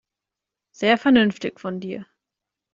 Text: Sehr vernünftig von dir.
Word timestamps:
Sehr 0.71 0.97
vernünftig 0.97 1.59
von 1.59 1.79
dir. 1.79 2.07